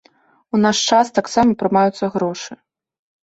[0.55, 2.53] У наш час таксама прымаюцца грошы.